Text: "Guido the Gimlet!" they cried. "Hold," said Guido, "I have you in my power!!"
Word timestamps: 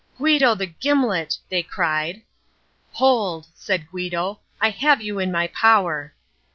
"Guido 0.17 0.55
the 0.55 0.65
Gimlet!" 0.65 1.37
they 1.49 1.61
cried. 1.61 2.23
"Hold," 2.93 3.45
said 3.53 3.87
Guido, 3.91 4.39
"I 4.59 4.71
have 4.71 4.99
you 4.99 5.19
in 5.19 5.31
my 5.31 5.45
power!!" 5.45 6.15